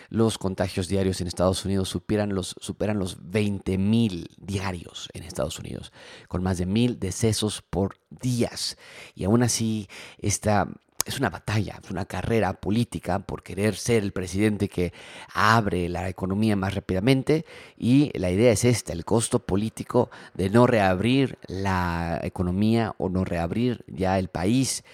Los 0.09 0.39
contagios 0.39 0.89
diarios 0.89 1.21
en 1.21 1.27
Estados 1.27 1.65
Unidos 1.65 1.89
superan 1.89 2.35
los, 2.35 2.55
superan 2.61 2.99
los 2.99 3.31
20 3.31 3.77
mil 3.79 4.31
diarios 4.39 5.09
en 5.13 5.25
Estados 5.25 5.59
Unidos, 5.59 5.93
con 6.29 6.43
más 6.43 6.59
de 6.59 6.67
mil 6.67 6.99
decesos 6.99 7.63
por 7.63 7.97
días. 8.11 8.77
Y 9.15 9.25
aún 9.25 9.43
así, 9.43 9.89
esta 10.19 10.69
es 11.05 11.19
una 11.19 11.31
batalla, 11.31 11.81
es 11.83 11.91
una 11.91 12.07
carrera 12.07 12.53
política 12.55 13.19
por 13.19 13.43
querer 13.43 13.77
ser 13.77 14.03
el 14.03 14.13
presidente 14.13 14.69
que 14.69 14.93
abre 15.33 15.89
la 15.89 16.09
economía 16.09 16.57
más 16.57 16.75
rápidamente 16.75 17.45
y 17.77 18.11
la 18.19 18.31
idea 18.31 18.53
es 18.53 18.65
esta, 18.65 18.93
el 18.93 19.05
costo 19.05 19.41
político 19.41 20.11
de 20.35 20.51
no 20.51 20.67
reabrir 20.67 21.39
la 21.47 22.21
economía 22.23 22.95
o 22.99 23.09
no 23.09 23.25
reabrir 23.25 23.85
ya 23.87 24.19
el 24.19 24.29
país 24.29 24.85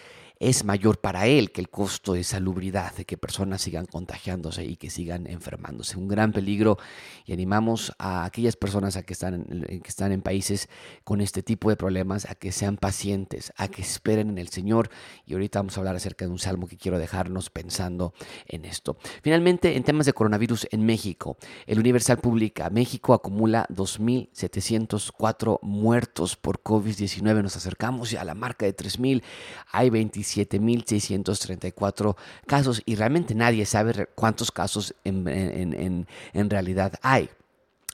es 0.41 0.65
mayor 0.65 0.99
para 1.01 1.27
él 1.27 1.53
que 1.53 1.61
el 1.61 1.69
costo 1.69 2.15
de 2.15 2.25
salubridad, 2.25 2.95
de 2.95 3.05
que 3.05 3.19
personas 3.19 3.61
sigan 3.61 3.85
contagiándose 3.85 4.65
y 4.65 4.77
que 4.77 4.89
sigan 4.89 5.27
enfermándose. 5.27 5.99
Un 5.99 6.09
gran 6.09 6.33
peligro 6.33 6.79
y 7.27 7.35
animamos 7.35 7.93
a 7.99 8.25
aquellas 8.25 8.57
personas 8.57 8.97
a 8.97 9.03
que, 9.03 9.13
están, 9.13 9.45
que 9.45 9.89
están 9.89 10.13
en 10.13 10.23
países 10.23 10.71
con 11.05 11.21
este 11.21 11.43
tipo 11.43 11.69
de 11.69 11.77
problemas 11.77 12.25
a 12.31 12.35
que 12.35 12.53
sean 12.53 12.79
pacientes, 12.79 13.53
a 13.59 13.69
que 13.69 13.83
esperen 13.83 14.31
en 14.31 14.39
el 14.39 14.49
Señor. 14.49 14.89
Y 15.27 15.35
ahorita 15.35 15.59
vamos 15.59 15.77
a 15.77 15.81
hablar 15.81 15.97
acerca 15.97 16.25
de 16.25 16.31
un 16.31 16.39
salmo 16.39 16.69
que 16.69 16.79
quiero 16.79 16.99
dejarnos 16.99 17.51
pensando 17.51 18.15
en 18.47 18.65
esto. 18.65 18.97
Finalmente, 19.23 19.77
en 19.77 19.83
temas 19.83 20.07
de 20.07 20.15
coronavirus 20.15 20.69
en 20.71 20.87
México, 20.87 21.37
el 21.67 21.79
Universal 21.79 22.17
publica, 22.17 22.71
México 22.71 23.13
acumula 23.13 23.67
2.704 23.69 25.59
muertos 25.61 26.37
por 26.37 26.63
COVID-19. 26.63 27.43
Nos 27.43 27.57
acercamos 27.57 28.11
ya 28.11 28.23
a 28.23 28.25
la 28.25 28.35
marca 28.35 28.65
de 28.65 28.75
3.000. 28.75 29.23
Hay 29.71 29.91
25 29.91 30.30
7.634 30.37 32.17
casos 32.47 32.83
y 32.85 32.95
realmente 32.95 33.35
nadie 33.35 33.67
sabe 33.67 34.09
cuántos 34.15 34.51
casos 34.51 34.95
en, 35.05 36.07
en 36.33 36.51
realidad 36.51 36.95
hay 37.03 37.29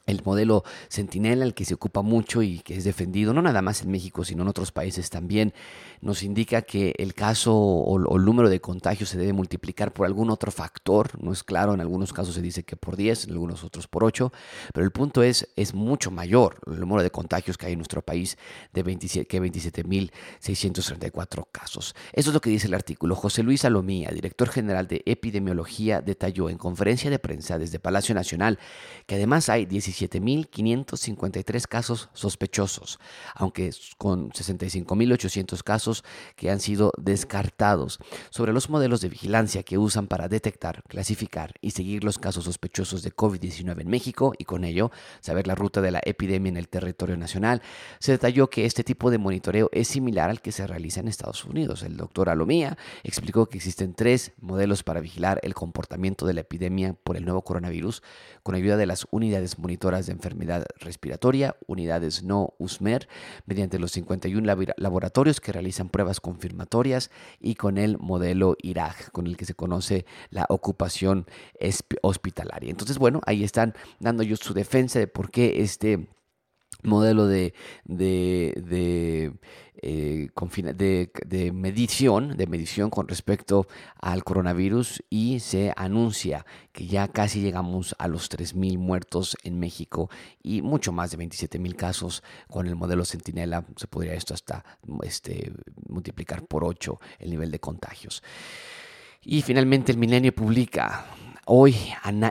el 0.06 0.22
modelo 0.24 0.64
Sentinela, 0.88 1.44
el 1.44 1.52
que 1.54 1.64
se 1.64 1.74
ocupa 1.74 2.02
mucho 2.02 2.42
y 2.42 2.60
que 2.60 2.76
es 2.76 2.84
defendido, 2.84 3.34
no 3.34 3.42
nada 3.42 3.60
más 3.60 3.82
en 3.82 3.90
México, 3.90 4.24
sino 4.24 4.42
en 4.42 4.48
otros 4.48 4.70
países 4.70 5.10
también, 5.10 5.52
nos 6.00 6.22
indica 6.22 6.62
que 6.62 6.94
el 6.98 7.14
caso 7.14 7.52
o, 7.56 8.16
el 8.16 8.24
número 8.24 8.48
de 8.48 8.60
contagios 8.60 9.08
se 9.08 9.18
debe 9.18 9.32
multiplicar 9.32 9.92
por 9.92 10.06
algún 10.06 10.30
otro 10.30 10.52
factor. 10.52 11.20
No 11.20 11.32
es 11.32 11.42
claro, 11.42 11.74
en 11.74 11.80
algunos 11.80 12.12
casos 12.12 12.36
se 12.36 12.42
dice 12.42 12.62
que 12.62 12.76
por 12.76 12.96
10, 12.96 13.24
en 13.24 13.32
algunos 13.32 13.64
otros 13.64 13.88
por 13.88 14.04
8, 14.04 14.32
pero 14.72 14.84
el 14.84 14.92
punto 14.92 15.24
es, 15.24 15.48
es 15.56 15.74
mucho 15.74 16.12
mayor 16.12 16.60
el 16.66 16.78
número 16.78 17.02
de 17.02 17.10
contagios 17.10 17.58
que 17.58 17.66
hay 17.66 17.72
en 17.72 17.80
nuestro 17.80 18.02
país 18.02 18.38
de 18.72 18.84
27, 18.84 19.26
que 19.26 19.42
27.634 19.42 21.46
casos. 21.50 21.96
Eso 22.12 22.30
es 22.30 22.34
lo 22.34 22.40
que 22.40 22.50
dice 22.50 22.68
el 22.68 22.74
artículo. 22.74 23.16
José 23.16 23.42
Luis 23.42 23.62
Salomía, 23.62 24.10
director 24.10 24.50
general 24.50 24.86
de 24.86 25.02
epidemiología, 25.04 26.00
detalló 26.00 26.48
en 26.48 26.58
conferencia 26.58 27.10
de 27.10 27.18
prensa 27.18 27.58
desde 27.58 27.80
Palacio 27.80 28.14
Nacional 28.14 28.60
que 29.06 29.16
además 29.16 29.48
hay 29.48 29.66
17 29.66 29.95
17.553 29.96 31.66
casos 31.66 32.10
sospechosos, 32.12 32.98
aunque 33.34 33.70
con 33.96 34.30
65.800 34.30 35.62
casos 35.62 36.04
que 36.36 36.50
han 36.50 36.60
sido 36.60 36.92
descartados. 36.98 37.98
Sobre 38.30 38.52
los 38.52 38.68
modelos 38.68 39.00
de 39.00 39.08
vigilancia 39.08 39.62
que 39.62 39.78
usan 39.78 40.06
para 40.06 40.28
detectar, 40.28 40.82
clasificar 40.88 41.54
y 41.60 41.70
seguir 41.70 42.04
los 42.04 42.18
casos 42.18 42.44
sospechosos 42.44 43.02
de 43.02 43.14
COVID-19 43.14 43.80
en 43.80 43.88
México 43.88 44.32
y 44.38 44.44
con 44.44 44.64
ello 44.64 44.90
saber 45.20 45.46
la 45.46 45.54
ruta 45.54 45.80
de 45.80 45.90
la 45.90 46.00
epidemia 46.04 46.50
en 46.50 46.56
el 46.56 46.68
territorio 46.68 47.16
nacional, 47.16 47.62
se 47.98 48.12
detalló 48.12 48.50
que 48.50 48.66
este 48.66 48.84
tipo 48.84 49.10
de 49.10 49.18
monitoreo 49.18 49.70
es 49.72 49.88
similar 49.88 50.30
al 50.30 50.40
que 50.40 50.52
se 50.52 50.66
realiza 50.66 51.00
en 51.00 51.08
Estados 51.08 51.44
Unidos. 51.44 51.82
El 51.82 51.96
doctor 51.96 52.28
Alomía 52.28 52.76
explicó 53.02 53.46
que 53.46 53.56
existen 53.56 53.94
tres 53.94 54.32
modelos 54.40 54.82
para 54.82 55.00
vigilar 55.00 55.40
el 55.42 55.54
comportamiento 55.54 56.26
de 56.26 56.34
la 56.34 56.42
epidemia 56.42 56.94
por 57.02 57.16
el 57.16 57.24
nuevo 57.24 57.42
coronavirus 57.42 58.02
con 58.42 58.54
ayuda 58.54 58.76
de 58.76 58.86
las 58.86 59.06
unidades 59.10 59.58
monitoreadas 59.58 59.85
de 59.86 60.12
enfermedad 60.12 60.66
respiratoria, 60.80 61.54
unidades 61.68 62.24
no 62.24 62.54
USMER, 62.58 63.08
mediante 63.46 63.78
los 63.78 63.92
51 63.92 64.56
laboratorios 64.76 65.40
que 65.40 65.52
realizan 65.52 65.88
pruebas 65.88 66.20
confirmatorias 66.20 67.10
y 67.40 67.54
con 67.54 67.78
el 67.78 67.96
modelo 67.98 68.56
IRAG, 68.60 69.12
con 69.12 69.28
el 69.28 69.36
que 69.36 69.44
se 69.44 69.54
conoce 69.54 70.04
la 70.30 70.44
ocupación 70.48 71.26
hospitalaria. 72.02 72.70
Entonces, 72.70 72.98
bueno, 72.98 73.20
ahí 73.26 73.44
están 73.44 73.74
dando 74.00 74.24
ellos 74.24 74.40
su 74.40 74.54
defensa 74.54 74.98
de 74.98 75.06
por 75.06 75.30
qué 75.30 75.62
este 75.62 76.08
modelo 76.82 77.26
de, 77.26 77.54
de, 77.84 79.32
eh, 79.82 80.28
de, 80.32 81.10
de, 81.26 81.52
medición, 81.52 82.36
de 82.36 82.46
medición 82.46 82.90
con 82.90 83.08
respecto 83.08 83.66
al 84.00 84.24
coronavirus 84.24 85.02
y 85.10 85.40
se 85.40 85.72
anuncia 85.76 86.46
que 86.72 86.86
ya 86.86 87.08
casi 87.08 87.40
llegamos 87.40 87.94
a 87.98 88.08
los 88.08 88.30
3.000 88.30 88.78
muertos 88.78 89.36
en 89.42 89.58
México 89.58 90.10
y 90.42 90.62
mucho 90.62 90.92
más 90.92 91.10
de 91.10 91.18
27.000 91.18 91.76
casos 91.76 92.22
con 92.48 92.66
el 92.66 92.76
modelo 92.76 93.04
Centinela. 93.04 93.64
Se 93.76 93.86
podría 93.86 94.14
esto 94.14 94.34
hasta 94.34 94.64
este, 95.02 95.52
multiplicar 95.88 96.46
por 96.46 96.64
8 96.64 96.98
el 97.18 97.30
nivel 97.30 97.50
de 97.50 97.60
contagios. 97.60 98.22
Y 99.22 99.42
finalmente 99.42 99.90
el 99.92 99.98
Milenio 99.98 100.32
publica 100.32 101.04
Hoy 101.48 101.76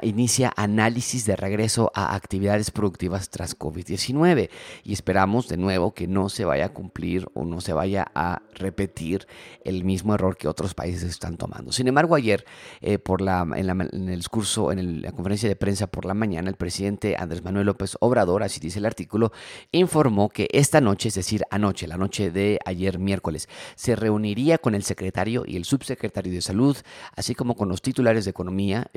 inicia 0.01 0.51
análisis 0.57 1.25
de 1.25 1.37
regreso 1.37 1.89
a 1.95 2.15
actividades 2.15 2.69
productivas 2.69 3.29
tras 3.29 3.57
COVID-19 3.57 4.49
y 4.83 4.91
esperamos 4.91 5.47
de 5.47 5.55
nuevo 5.55 5.93
que 5.93 6.05
no 6.05 6.27
se 6.27 6.43
vaya 6.43 6.65
a 6.65 6.73
cumplir 6.73 7.25
o 7.33 7.45
no 7.45 7.61
se 7.61 7.71
vaya 7.71 8.11
a 8.13 8.41
repetir 8.55 9.25
el 9.63 9.85
mismo 9.85 10.15
error 10.15 10.35
que 10.35 10.49
otros 10.49 10.73
países 10.73 11.03
están 11.03 11.37
tomando. 11.37 11.71
Sin 11.71 11.87
embargo, 11.87 12.15
ayer 12.15 12.43
eh, 12.81 12.99
por 12.99 13.21
la, 13.21 13.47
en, 13.55 14.09
el 14.09 14.17
discurso, 14.17 14.73
en 14.73 15.01
la 15.01 15.13
conferencia 15.13 15.47
de 15.47 15.55
prensa 15.55 15.87
por 15.87 16.03
la 16.03 16.13
mañana, 16.13 16.49
el 16.49 16.57
presidente 16.57 17.15
Andrés 17.17 17.41
Manuel 17.41 17.67
López 17.67 17.95
Obrador, 18.01 18.43
así 18.43 18.59
dice 18.59 18.79
el 18.79 18.85
artículo, 18.85 19.31
informó 19.71 20.27
que 20.27 20.49
esta 20.51 20.81
noche, 20.81 21.07
es 21.07 21.15
decir, 21.15 21.43
anoche, 21.51 21.87
la 21.87 21.95
noche 21.95 22.31
de 22.31 22.59
ayer 22.65 22.99
miércoles, 22.99 23.47
se 23.75 23.95
reuniría 23.95 24.57
con 24.57 24.75
el 24.75 24.83
secretario 24.83 25.45
y 25.47 25.55
el 25.55 25.63
subsecretario 25.63 26.33
de 26.33 26.41
Salud, 26.41 26.75
así 27.15 27.33
como 27.33 27.55
con 27.55 27.69
los 27.69 27.81
titulares 27.81 28.25
de 28.25 28.31
Economía, 28.31 28.87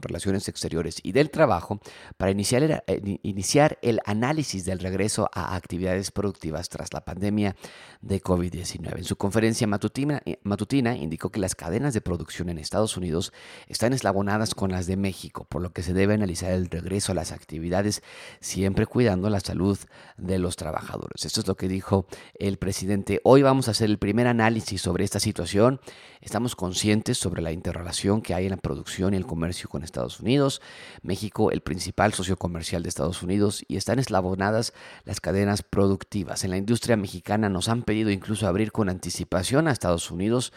Relaciones 0.00 0.48
Exteriores 0.48 1.00
y 1.02 1.12
del 1.12 1.30
Trabajo 1.30 1.80
para 2.16 2.30
iniciar 2.30 2.62
el, 2.62 2.72
eh, 2.86 3.18
iniciar 3.22 3.78
el 3.82 4.00
análisis 4.04 4.64
del 4.64 4.78
regreso 4.78 5.30
a 5.32 5.54
actividades 5.56 6.10
productivas 6.10 6.68
tras 6.68 6.92
la 6.92 7.04
pandemia 7.04 7.56
de 8.00 8.22
COVID-19. 8.22 8.98
En 8.98 9.04
su 9.04 9.16
conferencia 9.16 9.66
matutina, 9.66 10.22
eh, 10.24 10.38
matutina 10.42 10.96
indicó 10.96 11.30
que 11.30 11.40
las 11.40 11.54
cadenas 11.54 11.94
de 11.94 12.00
producción 12.00 12.48
en 12.48 12.58
Estados 12.58 12.96
Unidos 12.96 13.32
están 13.68 13.92
eslabonadas 13.92 14.54
con 14.54 14.72
las 14.72 14.86
de 14.86 14.96
México, 14.96 15.46
por 15.48 15.62
lo 15.62 15.72
que 15.72 15.82
se 15.82 15.92
debe 15.92 16.14
analizar 16.14 16.52
el 16.52 16.68
regreso 16.68 17.12
a 17.12 17.14
las 17.14 17.32
actividades 17.32 18.02
siempre 18.40 18.86
cuidando 18.86 19.30
la 19.30 19.40
salud 19.40 19.78
de 20.16 20.38
los 20.38 20.56
trabajadores. 20.56 21.24
Esto 21.24 21.40
es 21.40 21.48
lo 21.48 21.56
que 21.56 21.68
dijo 21.68 22.06
el 22.38 22.58
presidente. 22.58 23.20
Hoy 23.24 23.42
vamos 23.42 23.68
a 23.68 23.72
hacer 23.72 23.90
el 23.90 23.98
primer 23.98 24.26
análisis 24.26 24.80
sobre 24.80 25.04
esta 25.04 25.20
situación. 25.20 25.80
Estamos 26.20 26.56
conscientes 26.56 27.18
sobre 27.18 27.42
la 27.42 27.52
interrelación 27.52 28.22
que 28.22 28.34
hay 28.34 28.44
en 28.44 28.50
la 28.50 28.56
producción 28.56 29.14
y 29.14 29.16
el 29.16 29.26
comercio 29.26 29.39
con 29.68 29.82
Estados 29.82 30.20
Unidos. 30.20 30.60
México, 31.02 31.50
el 31.50 31.62
principal 31.62 32.12
socio 32.12 32.36
comercial 32.36 32.82
de 32.82 32.88
Estados 32.88 33.22
Unidos, 33.22 33.64
y 33.68 33.76
están 33.76 33.98
eslabonadas 33.98 34.72
las 35.04 35.20
cadenas 35.20 35.62
productivas. 35.62 36.44
En 36.44 36.50
la 36.50 36.56
industria 36.56 36.96
mexicana 36.96 37.48
nos 37.48 37.68
han 37.68 37.82
pedido 37.82 38.10
incluso 38.10 38.46
abrir 38.46 38.70
con 38.70 38.88
anticipación 38.88 39.66
a 39.66 39.72
Estados 39.72 40.10
Unidos 40.10 40.52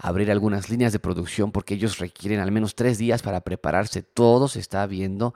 abrir 0.00 0.30
algunas 0.30 0.70
líneas 0.70 0.92
de 0.92 1.00
producción 1.00 1.50
porque 1.50 1.74
ellos 1.74 1.98
requieren 1.98 2.38
al 2.38 2.52
menos 2.52 2.76
tres 2.76 2.98
días 2.98 3.20
para 3.22 3.40
prepararse. 3.40 4.02
Todo 4.02 4.46
se 4.46 4.60
está 4.60 4.86
viendo 4.86 5.34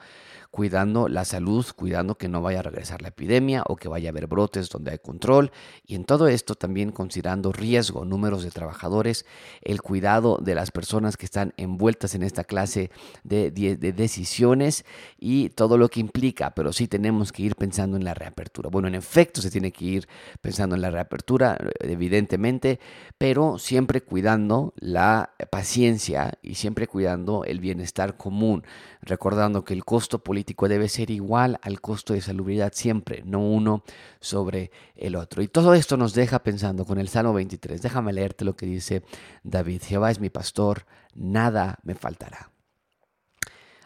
cuidando 0.53 1.09
la 1.09 1.25
salud, 1.25 1.65
cuidando 1.75 2.17
que 2.17 2.29
no 2.29 2.43
vaya 2.43 2.59
a 2.59 2.63
regresar 2.63 3.01
la 3.01 3.09
epidemia 3.09 3.65
o 3.67 3.77
que 3.77 3.89
vaya 3.89 4.11
a 4.11 4.13
haber 4.13 4.27
brotes 4.27 4.69
donde 4.69 4.91
hay 4.91 4.99
control. 4.99 5.51
Y 5.87 5.95
en 5.95 6.05
todo 6.05 6.29
esto 6.29 6.55
también 6.55 6.93
considerando 6.93 7.53
riesgo, 7.53 8.05
números 8.05 8.45
de 8.45 8.51
trabajadores, 8.51 9.25
el 9.63 9.81
cuidado 9.81 10.39
de 10.43 10.55
las 10.55 10.71
personas 10.71 11.17
que 11.17 11.25
están 11.25 11.55
envueltas 11.57 12.15
en 12.15 12.23
esta 12.23 12.45
clase 12.45 12.91
de, 13.25 13.51
de 13.51 13.93
decisiones 13.95 14.85
y 15.19 15.49
todo 15.49 15.79
lo 15.79 15.89
que 15.89 16.01
implica. 16.01 16.55
Pero 16.55 16.75
sí 16.75 16.87
tenemos 16.87 17.33
que 17.33 17.45
ir 17.45 17.57
pensando 17.57 17.97
en 17.97 18.05
la 18.05 18.13
reapertura. 18.13 18.69
Bueno, 18.69 18.89
en 18.89 18.95
efecto 18.95 19.41
se 19.41 19.51
tiene 19.51 19.73
que 19.73 19.87
ir 19.87 20.09
pensando 20.43 20.77
en 20.77 20.83
la 20.83 20.91
reapertura, 20.91 21.57
evidentemente, 21.81 22.79
pero 23.17 23.59
siempre 23.59 24.03
cuidando 24.03 24.75
la 24.77 25.33
paciencia 25.51 26.35
y 26.43 26.57
siempre 26.57 26.87
cuidando 26.87 27.45
el 27.45 27.59
bienestar 27.59 28.19
común, 28.19 28.65
recordando 29.01 29.65
que 29.65 29.73
el 29.73 29.87
costo 29.87 30.19
político 30.19 30.42
debe 30.69 30.89
ser 30.89 31.11
igual 31.11 31.59
al 31.63 31.81
costo 31.81 32.13
de 32.13 32.21
salubridad 32.21 32.73
siempre, 32.75 33.23
no 33.25 33.41
uno 33.41 33.85
sobre 34.21 34.71
el 34.97 35.17
otro. 35.17 35.43
Y 35.43 35.49
todo 35.49 35.75
esto 35.75 35.97
nos 35.97 36.15
deja 36.15 36.43
pensando 36.43 36.85
con 36.85 36.99
el 36.99 37.09
Salmo 37.09 37.33
23. 37.33 37.83
Déjame 37.83 38.13
leerte 38.13 38.45
lo 38.45 38.55
que 38.57 38.67
dice 38.67 39.03
David. 39.43 39.83
Jehová 39.85 40.11
es 40.11 40.21
mi 40.21 40.31
pastor, 40.31 40.87
nada 41.15 41.79
me 41.83 41.95
faltará. 41.95 42.51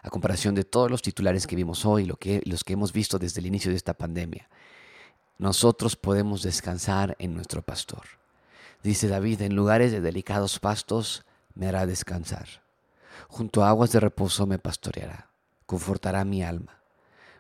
A 0.03 0.11
comparación 0.11 0.55
de 0.55 0.65
todos 0.65 0.91
los 0.91 1.03
titulares 1.03 1.47
que 1.47 1.57
vimos 1.57 1.85
hoy, 1.85 2.05
lo 2.05 2.17
que, 2.17 2.43
los 2.45 2.63
que 2.63 2.75
hemos 2.75 2.93
visto 2.93 3.19
desde 3.19 3.41
el 3.41 3.47
inicio 3.47 3.71
de 3.71 3.77
esta 3.77 3.95
pandemia, 3.95 4.49
nosotros 5.39 5.97
podemos 5.97 6.43
descansar 6.43 7.17
en 7.19 7.35
nuestro 7.35 7.63
pastor. 7.63 8.05
Dice 8.83 9.09
David, 9.09 9.43
en 9.43 9.57
lugares 9.57 9.91
de 9.91 10.01
delicados 10.01 10.59
pastos 10.61 11.25
me 11.55 11.67
hará 11.67 11.87
descansar. 11.87 12.47
Junto 13.29 13.65
a 13.65 13.71
aguas 13.71 13.91
de 13.93 14.01
reposo 14.01 14.47
me 14.47 14.59
pastoreará 14.59 15.36
confortará 15.67 16.25
mi 16.25 16.43
alma. 16.43 16.81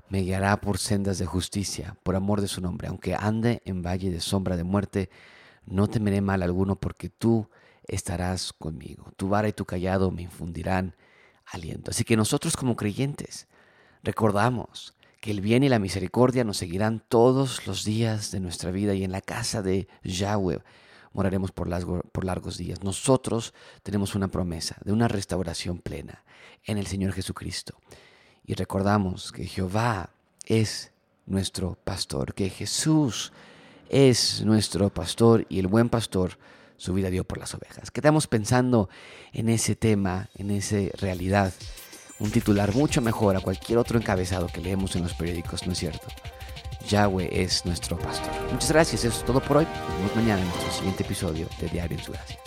Me 0.08 0.20
guiará 0.20 0.60
por 0.60 0.78
sendas 0.78 1.18
de 1.18 1.26
justicia, 1.26 1.96
por 2.02 2.14
amor 2.14 2.40
de 2.40 2.48
su 2.48 2.60
nombre. 2.60 2.88
Aunque 2.88 3.14
ande 3.14 3.62
en 3.64 3.82
valle 3.82 4.10
de 4.10 4.20
sombra 4.20 4.56
de 4.56 4.64
muerte, 4.64 5.10
no 5.64 5.88
temeré 5.88 6.20
mal 6.20 6.42
alguno, 6.42 6.76
porque 6.76 7.08
tú 7.08 7.48
estarás 7.88 8.52
conmigo. 8.52 9.12
Tu 9.16 9.28
vara 9.28 9.48
y 9.48 9.52
tu 9.52 9.64
callado 9.64 10.10
me 10.10 10.22
infundirán 10.22 10.94
aliento. 11.46 11.90
Así 11.90 12.04
que 12.04 12.16
nosotros 12.16 12.56
como 12.56 12.76
creyentes 12.76 13.48
recordamos 14.02 14.94
que 15.20 15.32
el 15.32 15.40
bien 15.40 15.64
y 15.64 15.68
la 15.68 15.80
misericordia 15.80 16.44
nos 16.44 16.56
seguirán 16.56 17.02
todos 17.08 17.66
los 17.66 17.84
días 17.84 18.30
de 18.30 18.40
nuestra 18.40 18.70
vida 18.70 18.94
y 18.94 19.02
en 19.02 19.12
la 19.12 19.20
casa 19.20 19.62
de 19.62 19.88
Yahweh 20.04 20.60
moraremos 21.12 21.50
por, 21.50 21.68
por 22.10 22.24
largos 22.24 22.58
días. 22.58 22.84
Nosotros 22.84 23.54
tenemos 23.82 24.14
una 24.14 24.28
promesa 24.28 24.76
de 24.84 24.92
una 24.92 25.08
restauración 25.08 25.78
plena 25.78 26.22
en 26.64 26.78
el 26.78 26.86
Señor 26.86 27.12
Jesucristo 27.12 27.76
y 28.46 28.54
recordamos 28.54 29.32
que 29.32 29.44
Jehová 29.46 30.10
es 30.44 30.92
nuestro 31.26 31.76
pastor, 31.84 32.34
que 32.34 32.48
Jesús 32.48 33.32
es 33.88 34.42
nuestro 34.44 34.90
pastor 34.90 35.46
y 35.48 35.58
el 35.58 35.66
buen 35.66 35.88
pastor 35.88 36.38
su 36.76 36.92
vida 36.92 37.10
dio 37.10 37.24
por 37.24 37.38
las 37.38 37.54
ovejas. 37.54 37.90
Quedamos 37.90 38.26
pensando 38.26 38.88
en 39.32 39.48
ese 39.48 39.76
tema, 39.76 40.28
en 40.36 40.50
esa 40.50 40.76
realidad. 40.98 41.52
Un 42.18 42.30
titular 42.30 42.74
mucho 42.74 43.00
mejor 43.00 43.36
a 43.36 43.40
cualquier 43.40 43.78
otro 43.78 43.98
encabezado 43.98 44.46
que 44.46 44.60
leemos 44.60 44.94
en 44.96 45.02
los 45.02 45.14
periódicos, 45.14 45.66
¿no 45.66 45.72
es 45.72 45.78
cierto? 45.78 46.06
Yahweh 46.88 47.28
es 47.32 47.64
nuestro 47.66 47.98
pastor. 47.98 48.30
Muchas 48.52 48.70
gracias, 48.70 49.04
eso 49.04 49.18
es 49.18 49.24
todo 49.24 49.40
por 49.40 49.58
hoy. 49.58 49.64
Nos 49.64 49.96
vemos 49.98 50.16
mañana 50.16 50.40
en 50.40 50.48
nuestro 50.48 50.72
siguiente 50.72 51.02
episodio 51.02 51.48
de 51.60 51.68
Diario 51.68 51.98
en 51.98 52.04
su 52.04 52.12
Gracia. 52.12 52.38